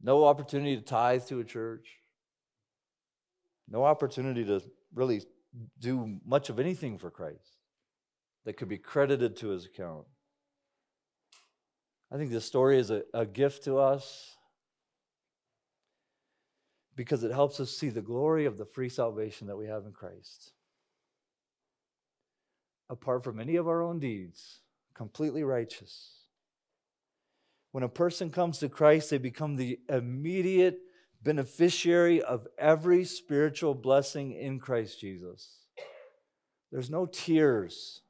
[0.02, 2.00] No opportunity to tithe to a church.
[3.68, 4.60] No opportunity to
[4.94, 5.22] really
[5.78, 7.58] do much of anything for Christ
[8.44, 10.04] that could be credited to his account.
[12.12, 14.33] I think this story is a, a gift to us
[16.96, 19.92] because it helps us see the glory of the free salvation that we have in
[19.92, 20.52] Christ.
[22.88, 24.60] Apart from any of our own deeds,
[24.94, 26.10] completely righteous.
[27.72, 30.78] When a person comes to Christ, they become the immediate
[31.22, 35.64] beneficiary of every spiritual blessing in Christ Jesus.
[36.70, 38.02] There's no tiers.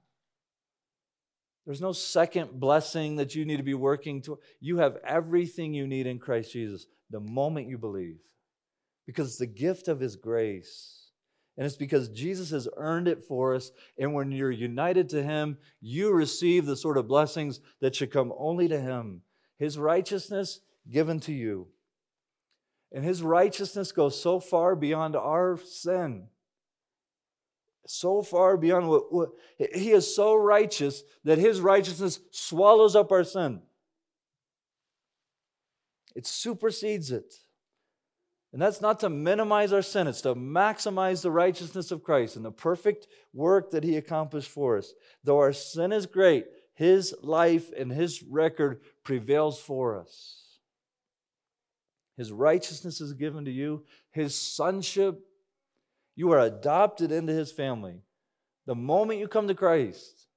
[1.64, 4.38] There's no second blessing that you need to be working to.
[4.60, 8.18] You have everything you need in Christ Jesus the moment you believe
[9.06, 11.04] because it's the gift of His grace.
[11.56, 13.70] And it's because Jesus has earned it for us.
[13.98, 18.32] And when you're united to Him, you receive the sort of blessings that should come
[18.36, 19.22] only to Him.
[19.56, 21.68] His righteousness given to you.
[22.92, 26.28] And His righteousness goes so far beyond our sin.
[27.86, 33.24] So far beyond what, what He is so righteous that His righteousness swallows up our
[33.24, 33.62] sin,
[36.16, 37.43] it supersedes it.
[38.54, 42.44] And that's not to minimize our sin, it's to maximize the righteousness of Christ and
[42.44, 44.94] the perfect work that He accomplished for us.
[45.24, 50.60] Though our sin is great, His life and His record prevails for us.
[52.16, 55.18] His righteousness is given to you, His sonship,
[56.14, 58.02] you are adopted into His family.
[58.66, 60.28] The moment you come to Christ,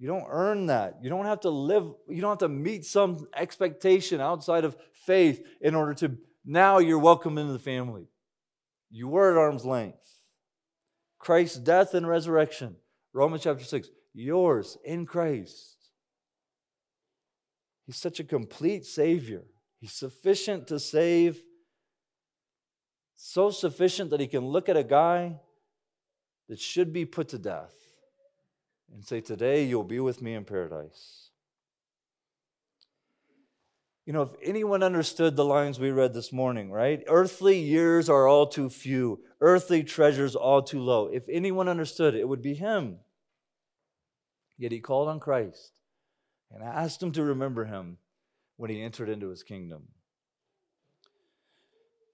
[0.00, 0.98] you don't earn that.
[1.00, 5.46] You don't have to live, you don't have to meet some expectation outside of faith
[5.60, 8.06] in order to now you're welcome into the family.
[8.90, 10.20] You were at arm's length.
[11.18, 12.76] Christ's death and resurrection,
[13.12, 15.74] Romans chapter 6, yours in Christ.
[17.86, 19.42] He's such a complete Savior.
[19.80, 21.42] He's sufficient to save,
[23.16, 25.40] so sufficient that he can look at a guy
[26.48, 27.74] that should be put to death
[28.92, 31.23] and say, Today you'll be with me in paradise.
[34.06, 37.02] You know, if anyone understood the lines we read this morning, right?
[37.08, 41.06] Earthly years are all too few, earthly treasures all too low.
[41.06, 42.98] If anyone understood, it would be him.
[44.58, 45.72] Yet he called on Christ
[46.50, 47.96] and asked him to remember him
[48.56, 49.88] when he entered into his kingdom.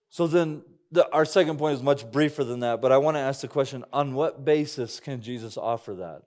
[0.09, 3.20] So then, the, our second point is much briefer than that, but I want to
[3.20, 6.22] ask the question on what basis can Jesus offer that?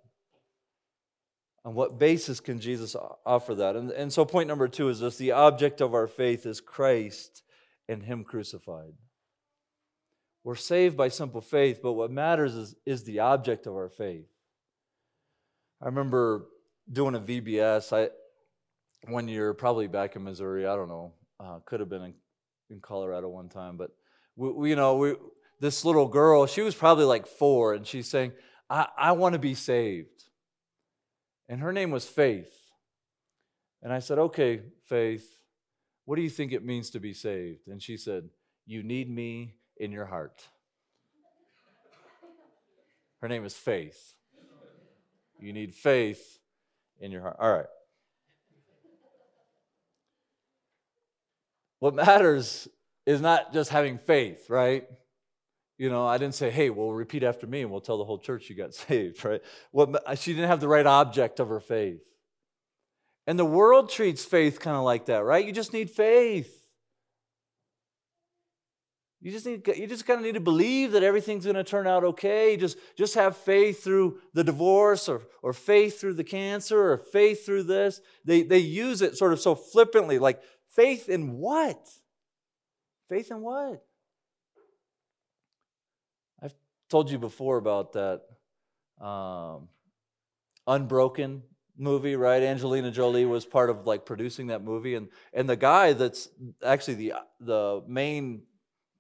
[1.65, 2.95] On what basis can Jesus
[3.25, 3.75] offer that?
[3.75, 7.41] And, and so, point number two is this the object of our faith is Christ
[7.87, 8.93] and Him crucified.
[10.43, 14.27] We're saved by simple faith, but what matters is, is the object of our faith.
[15.81, 16.47] I remember
[16.91, 18.09] doing a VBS I,
[19.09, 20.67] one year, probably back in Missouri.
[20.67, 21.13] I don't know.
[21.39, 22.13] Uh, could have been in,
[22.69, 23.91] in Colorado one time, but
[24.35, 25.15] we, we, you know, we,
[25.61, 28.33] this little girl, she was probably like four, and she's saying,
[28.69, 30.25] I, I want to be saved
[31.49, 32.53] and her name was Faith.
[33.81, 35.27] And I said, Okay, Faith,
[36.05, 37.67] what do you think it means to be saved?
[37.67, 38.29] And she said,
[38.65, 40.47] You need me in your heart.
[43.21, 44.15] Her name is Faith.
[45.39, 46.39] You need faith
[47.01, 47.35] in your heart.
[47.37, 47.65] All right.
[51.79, 52.69] What matters
[53.05, 54.87] is not just having faith, right?
[55.77, 58.19] You know, I didn't say, hey, well, repeat after me and we'll tell the whole
[58.19, 59.41] church you got saved, right?
[59.71, 62.03] What, she didn't have the right object of her faith.
[63.25, 65.45] And the world treats faith kind of like that, right?
[65.45, 66.63] You just need faith.
[69.23, 71.87] You just need you just kind of need to believe that everything's going to turn
[71.87, 72.57] out okay.
[72.57, 77.45] Just just have faith through the divorce or or faith through the cancer or faith
[77.45, 78.01] through this.
[78.25, 80.41] They they use it sort of so flippantly like
[80.75, 81.87] faith in what?
[83.07, 83.81] Faith in what?
[86.93, 88.21] Told you before about that
[89.03, 89.67] um,
[90.67, 91.41] Unbroken
[91.75, 92.43] movie, right?
[92.43, 96.29] Angelina Jolie was part of like producing that movie, and and the guy that's
[96.63, 98.43] actually the the main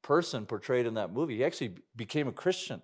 [0.01, 2.81] person portrayed in that movie, he actually became a Christian.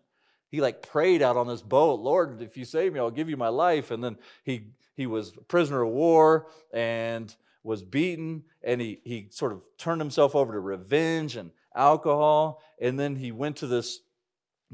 [0.51, 3.37] He like prayed out on this boat, Lord, if you save me, I'll give you
[3.37, 3.89] my life.
[3.89, 9.27] And then he he was a prisoner of war and was beaten, and he he
[9.31, 14.01] sort of turned himself over to revenge and alcohol, and then he went to this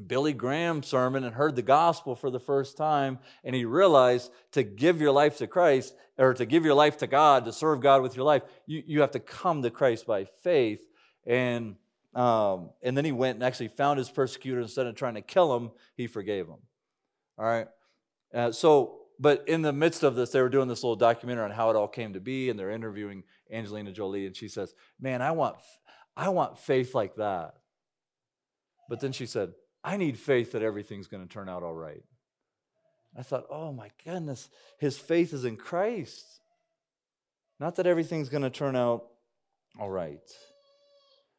[0.07, 4.63] Billy Graham sermon and heard the gospel for the first time, and he realized to
[4.63, 8.01] give your life to Christ or to give your life to God, to serve God
[8.01, 10.81] with your life, you, you have to come to Christ by faith.
[11.25, 11.75] And,
[12.13, 14.61] um, and then he went and actually found his persecutor.
[14.61, 16.59] Instead of trying to kill him, he forgave him.
[17.37, 17.67] All right.
[18.33, 21.51] Uh, so, but in the midst of this, they were doing this little documentary on
[21.51, 25.21] how it all came to be, and they're interviewing Angelina Jolie, and she says, "Man,
[25.21, 25.55] I want,
[26.17, 27.55] I want faith like that."
[28.89, 29.53] But then she said,
[29.86, 32.03] I need faith that everything's going to turn out all right.
[33.15, 36.25] I thought, oh my goodness, his faith is in Christ.
[37.59, 39.05] Not that everything's going to turn out
[39.79, 40.19] all right.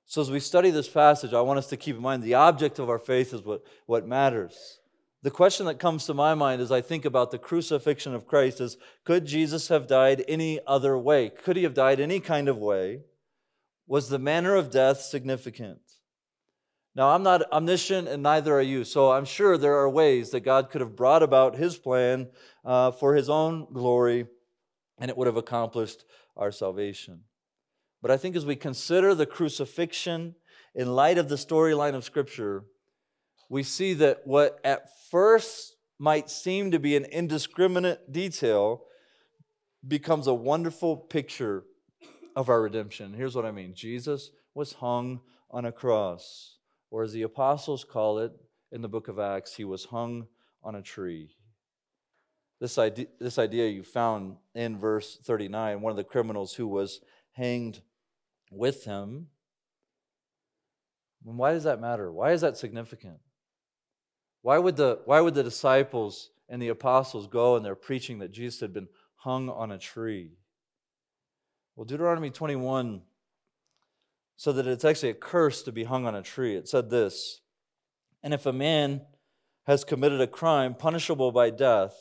[0.06, 2.78] So, as we study this passage, I want us to keep in mind the object
[2.78, 4.78] of our faith is what, what matters.
[5.22, 8.60] The question that comes to my mind as I think about the crucifixion of Christ
[8.60, 11.30] is could Jesus have died any other way?
[11.30, 13.00] Could he have died any kind of way?
[13.88, 15.80] Was the manner of death significant?
[16.96, 20.40] Now, I'm not omniscient and neither are you, so I'm sure there are ways that
[20.40, 22.28] God could have brought about his plan
[22.64, 24.26] uh, for his own glory
[24.98, 26.06] and it would have accomplished
[26.38, 27.20] our salvation.
[28.00, 30.36] But I think as we consider the crucifixion
[30.74, 32.64] in light of the storyline of Scripture,
[33.50, 38.84] we see that what at first might seem to be an indiscriminate detail
[39.86, 41.64] becomes a wonderful picture
[42.34, 43.12] of our redemption.
[43.12, 45.20] Here's what I mean Jesus was hung
[45.50, 46.55] on a cross,
[46.96, 48.32] or as the apostles call it
[48.72, 50.28] in the book of Acts, he was hung
[50.62, 51.36] on a tree.
[52.58, 57.02] This idea, this idea you found in verse 39, one of the criminals who was
[57.32, 57.82] hanged
[58.50, 59.26] with him.
[61.22, 62.10] why does that matter?
[62.10, 63.18] Why is that significant?
[64.40, 68.32] Why would the, why would the disciples and the apostles go and they're preaching that
[68.32, 70.38] Jesus had been hung on a tree?
[71.74, 73.02] Well, Deuteronomy 21
[74.36, 76.56] said that it's actually a curse to be hung on a tree.
[76.56, 77.40] It said this
[78.22, 79.02] And if a man
[79.66, 81.94] has committed a crime punishable by death,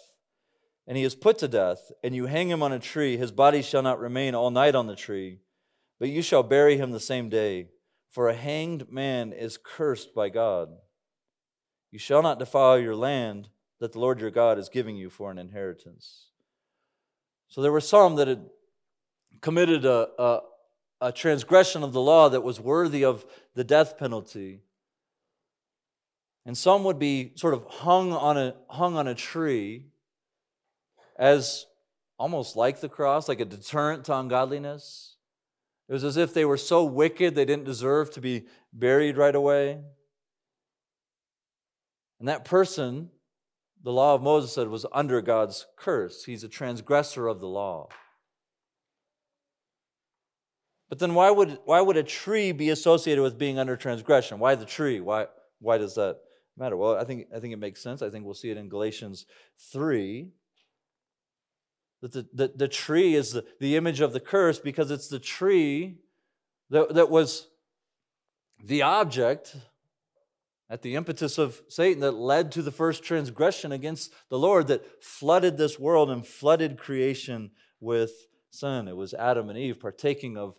[0.88, 3.62] and he is put to death, and you hang him on a tree, his body
[3.62, 5.40] shall not remain all night on the tree,
[6.00, 7.70] but you shall bury him the same day.
[8.12, 10.70] For a hanged man is cursed by God.
[11.92, 15.32] You shall not defile your land that the Lord your God is giving you for
[15.32, 16.28] an inheritance.
[17.48, 18.46] So there were some that had
[19.42, 20.40] committed a, a,
[21.06, 24.62] a transgression of the law that was worthy of the death penalty.
[26.48, 29.86] And some would be sort of hung on a, hung on a tree
[31.16, 31.68] as
[32.18, 35.18] almost like the cross, like a deterrent to ungodliness.
[35.88, 39.36] It was as if they were so wicked they didn't deserve to be buried right
[39.36, 39.82] away.
[42.20, 43.12] And that person,
[43.84, 46.24] the law of Moses said, was under God's curse.
[46.24, 47.90] He's a transgressor of the law.
[50.90, 54.40] But then why would, why would a tree be associated with being under transgression?
[54.40, 55.00] Why the tree?
[55.00, 55.28] Why,
[55.60, 56.20] why does that
[56.58, 56.78] matter?
[56.78, 58.02] Well, I think, I think it makes sense.
[58.02, 59.26] I think we'll see it in Galatians
[59.72, 60.30] 3.
[62.02, 65.20] That the, the, the tree is the, the image of the curse because it's the
[65.20, 65.98] tree
[66.70, 67.48] that, that was
[68.64, 69.56] the object
[70.70, 75.04] at the impetus of Satan that led to the first transgression against the Lord that
[75.04, 78.88] flooded this world and flooded creation with sin.
[78.88, 80.56] It was Adam and Eve partaking of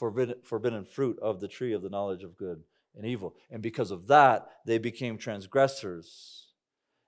[0.00, 2.64] forbidden, forbidden fruit of the tree of the knowledge of good
[2.96, 3.36] and evil.
[3.50, 6.48] And because of that, they became transgressors.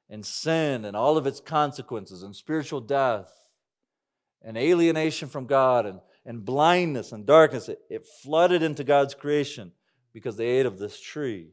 [0.09, 3.33] And sin and all of its consequences and spiritual death
[4.43, 9.73] and alienation from God and, and blindness and darkness, it, it flooded into God's creation
[10.13, 11.53] because they ate of this tree.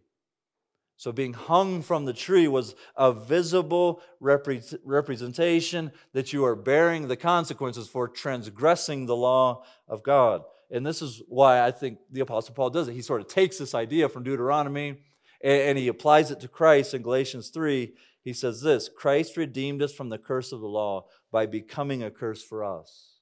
[0.98, 7.08] So, being hung from the tree was a visible repre- representation that you are bearing
[7.08, 10.42] the consequences for transgressing the law of God.
[10.72, 12.94] And this is why I think the Apostle Paul does it.
[12.94, 14.98] He sort of takes this idea from Deuteronomy
[15.42, 17.94] and, he applies it to Christ in Galatians 3.
[18.24, 22.12] He says this Christ redeemed us from the curse of the law by becoming a
[22.12, 23.20] curse for us.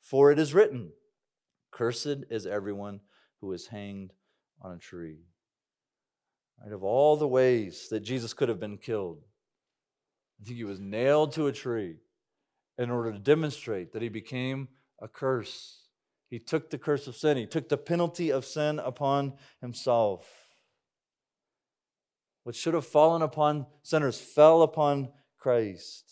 [0.00, 0.90] For it is written,
[1.70, 3.00] Cursed is everyone
[3.40, 4.12] who is hanged
[4.60, 5.20] on a tree.
[6.60, 9.22] Right, of all the ways that Jesus could have been killed,
[10.40, 11.96] I think he was nailed to a tree
[12.78, 14.68] in order to demonstrate that he became
[15.00, 15.81] a curse.
[16.32, 20.48] He took the curse of sin, he took the penalty of sin upon himself.
[22.44, 26.10] What should have fallen upon sinners fell upon Christ.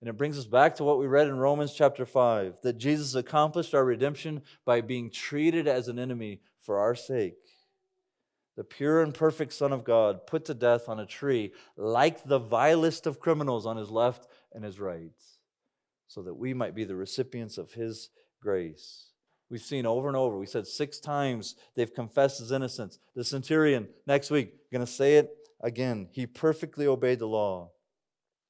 [0.00, 3.14] And it brings us back to what we read in Romans chapter 5 that Jesus
[3.14, 7.36] accomplished our redemption by being treated as an enemy for our sake
[8.56, 12.38] the pure and perfect Son of God, put to death on a tree, like the
[12.38, 15.10] vilest of criminals on his left and his right,
[16.06, 18.10] so that we might be the recipients of his
[18.44, 19.08] grace.
[19.50, 22.98] We've seen over and over, we said six times they've confessed his innocence.
[23.16, 25.30] The centurion, next week, going to say it
[25.62, 26.08] again.
[26.12, 27.70] He perfectly obeyed the law.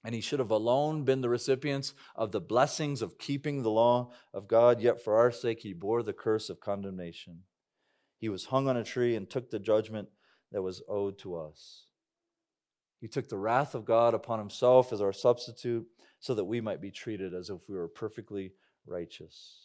[0.04, 4.12] And he should have alone been the recipients of the blessings of keeping the law
[4.34, 7.40] of God, yet for our sake he bore the curse of condemnation.
[8.18, 10.08] He was hung on a tree and took the judgment
[10.52, 11.86] that was owed to us.
[13.00, 15.86] He took the wrath of God upon himself as our substitute
[16.20, 18.52] so that we might be treated as if we were perfectly
[18.86, 19.63] righteous.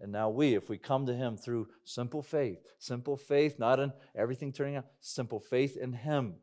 [0.00, 3.92] And now we, if we come to him through simple faith, simple faith, not in
[4.16, 6.34] everything turning out, simple faith in him.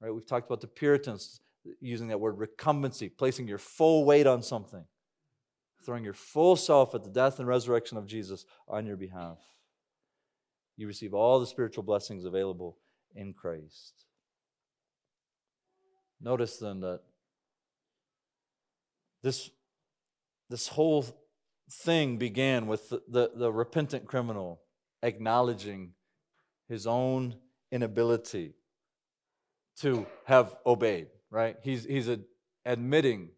[0.00, 0.12] Right?
[0.12, 1.40] We've talked about the Puritans
[1.80, 4.84] using that word recumbency, placing your full weight on something,
[5.84, 9.38] throwing your full self at the death and resurrection of Jesus on your behalf.
[10.76, 12.78] you receive all the spiritual blessings available
[13.14, 14.04] in Christ.
[16.20, 17.00] Notice then that
[19.22, 19.50] this,
[20.48, 21.04] this whole
[21.70, 24.60] thing began with the, the, the repentant criminal
[25.02, 25.92] acknowledging
[26.68, 27.36] his own
[27.70, 28.54] inability
[29.78, 31.56] to have obeyed, right?
[31.62, 32.20] He's, he's a,
[32.64, 33.30] admitting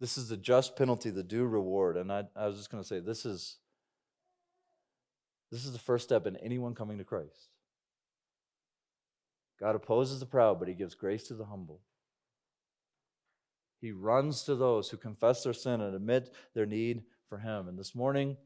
[0.00, 1.96] this is the just penalty, the due reward.
[1.96, 3.58] And I, I was just going to say, this is,
[5.50, 7.48] this is the first step in anyone coming to Christ.
[9.58, 11.80] God opposes the proud, but he gives grace to the humble.
[13.80, 17.68] He runs to those who confess their sin and admit their need for him.
[17.68, 18.36] And this morning,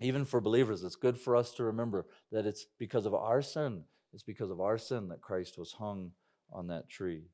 [0.00, 3.82] even for believers, it's good for us to remember that it's because of our sin,
[4.14, 6.12] it's because of our sin that Christ was hung
[6.50, 7.24] on that tree.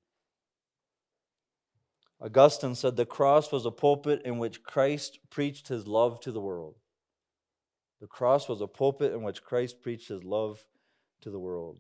[2.21, 6.41] Augustine said the cross was a pulpit in which Christ preached his love to the
[6.41, 6.75] world.
[8.01, 10.65] The cross was a pulpit in which Christ preached his love
[11.21, 11.79] to the world.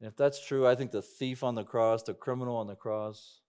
[0.00, 2.74] And if that's true, I think the thief on the cross, the criminal on the
[2.74, 3.40] cross,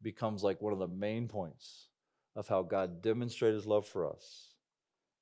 [0.00, 1.88] becomes like one of the main points
[2.36, 4.54] of how God demonstrated his love for us.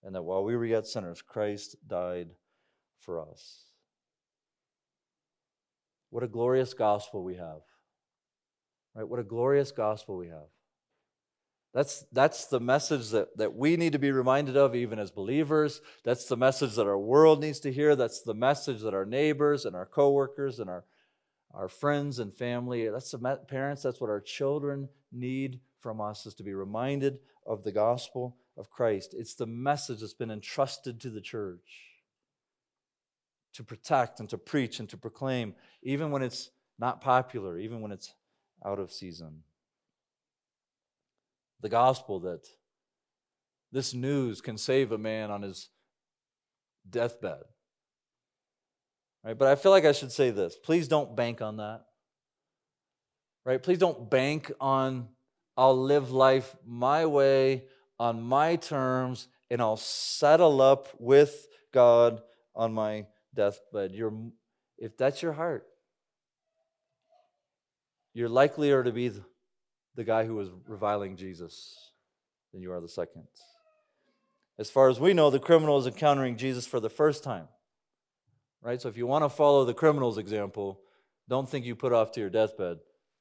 [0.02, 2.30] And that while we were yet sinners, Christ died
[3.00, 3.62] for us.
[6.10, 7.62] What a glorious gospel we have.
[8.94, 9.08] Right?
[9.08, 10.48] What a glorious gospel we have.
[11.72, 15.80] That's, that's the message that, that we need to be reminded of, even as believers.
[16.04, 17.96] That's the message that our world needs to hear.
[17.96, 20.84] That's the message that our neighbors and our coworkers and our,
[21.54, 26.34] our friends and family, that's the parents, that's what our children need from us, is
[26.34, 29.14] to be reminded of the gospel of Christ.
[29.16, 31.90] It's the message that's been entrusted to the church
[33.54, 37.92] to protect and to preach and to proclaim, even when it's not popular, even when
[37.92, 38.14] it's
[38.64, 39.42] out of season.
[41.60, 42.48] The gospel that
[43.70, 45.68] this news can save a man on his
[46.88, 47.42] deathbed.
[49.24, 49.38] Right?
[49.38, 50.56] But I feel like I should say this.
[50.56, 51.84] Please don't bank on that.
[53.44, 53.62] Right?
[53.62, 55.08] Please don't bank on
[55.56, 57.64] I'll live life my way
[57.98, 62.22] on my terms and I'll settle up with God
[62.54, 63.92] on my deathbed.
[63.92, 64.12] You're,
[64.78, 65.66] if that's your heart,
[68.14, 69.12] you're likelier to be
[69.94, 71.92] the guy who was reviling Jesus
[72.52, 73.26] than you are the second.
[74.58, 77.48] As far as we know, the criminal is encountering Jesus for the first time.
[78.64, 78.80] Right?
[78.80, 80.80] So if you want to follow the criminal's example,
[81.28, 82.78] don't think you put off to your deathbed.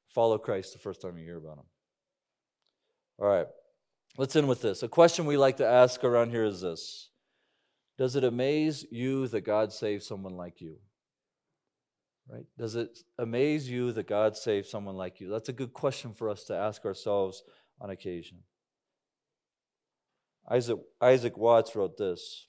[0.08, 1.66] Follow Christ the first time you hear about him.
[3.20, 3.48] All right.
[4.18, 4.84] Let's end with this.
[4.84, 7.10] A question we like to ask around here is this
[7.98, 10.78] Does it amaze you that God saved someone like you?
[12.30, 12.46] Right?
[12.58, 15.30] Does it amaze you that God saved someone like you?
[15.30, 17.44] That's a good question for us to ask ourselves
[17.82, 18.40] on occasion.
[20.50, 22.48] Isaac, Isaac Watts wrote this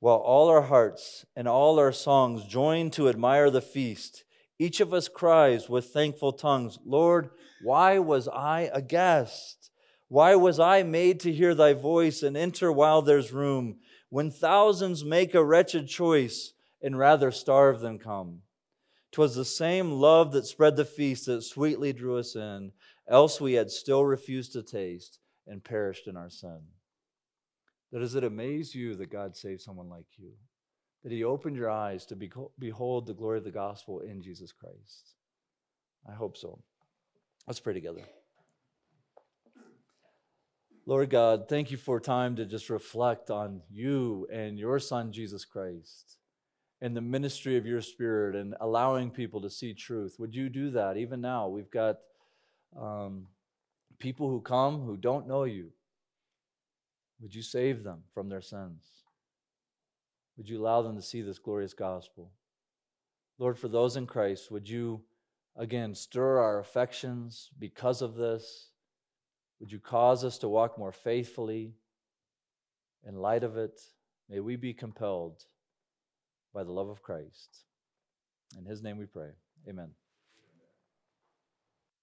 [0.00, 4.24] While all our hearts and all our songs join to admire the feast,
[4.58, 7.30] each of us cries with thankful tongues, Lord,
[7.62, 9.70] why was I a guest?
[10.08, 13.78] Why was I made to hear thy voice and enter while there's room,
[14.08, 18.42] when thousands make a wretched choice and rather starve than come?
[19.12, 22.72] 'Twas the same love that spread the feast that sweetly drew us in,
[23.08, 26.60] else we had still refused to taste and perished in our sin.
[27.92, 30.32] That does it amaze you that God saved someone like you?
[31.02, 32.16] That He opened your eyes to
[32.58, 35.14] behold the glory of the gospel in Jesus Christ?
[36.08, 36.60] I hope so.
[37.46, 38.02] Let's pray together.
[40.86, 45.44] Lord God, thank you for time to just reflect on you and your Son, Jesus
[45.44, 46.18] Christ
[46.80, 50.16] and the ministry of your spirit and allowing people to see truth.
[50.18, 51.48] Would you do that even now?
[51.48, 51.96] We've got
[52.78, 53.26] um,
[53.98, 55.72] people who come who don't know you.
[57.20, 58.84] Would you save them from their sins?
[60.36, 62.32] Would you allow them to see this glorious gospel?
[63.38, 65.02] Lord, for those in Christ, would you
[65.56, 68.70] again stir our affections because of this?
[69.60, 71.74] Would you cause us to walk more faithfully
[73.06, 73.80] in light of it?
[74.28, 75.44] May we be compelled
[76.54, 77.64] by the love of Christ.
[78.58, 79.30] In his name we pray.
[79.68, 79.90] Amen.